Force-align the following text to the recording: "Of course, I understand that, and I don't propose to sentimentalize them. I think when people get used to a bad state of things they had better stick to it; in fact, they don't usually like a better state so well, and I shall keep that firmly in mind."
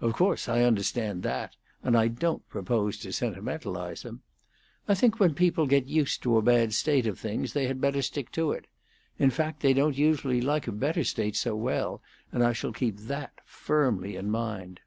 "Of 0.00 0.14
course, 0.14 0.48
I 0.48 0.62
understand 0.64 1.22
that, 1.22 1.54
and 1.84 1.96
I 1.96 2.08
don't 2.08 2.44
propose 2.48 2.98
to 2.98 3.10
sentimentalize 3.12 4.02
them. 4.02 4.22
I 4.88 4.96
think 4.96 5.20
when 5.20 5.32
people 5.34 5.68
get 5.68 5.86
used 5.86 6.22
to 6.24 6.36
a 6.36 6.42
bad 6.42 6.74
state 6.74 7.06
of 7.06 7.20
things 7.20 7.52
they 7.52 7.68
had 7.68 7.80
better 7.80 8.02
stick 8.02 8.32
to 8.32 8.50
it; 8.50 8.66
in 9.16 9.30
fact, 9.30 9.60
they 9.60 9.72
don't 9.72 9.96
usually 9.96 10.40
like 10.40 10.66
a 10.66 10.72
better 10.72 11.04
state 11.04 11.36
so 11.36 11.54
well, 11.54 12.02
and 12.32 12.42
I 12.42 12.52
shall 12.52 12.72
keep 12.72 12.96
that 12.98 13.34
firmly 13.44 14.16
in 14.16 14.28
mind." 14.28 14.80